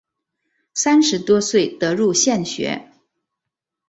[0.73, 2.91] 三十多岁得入县学。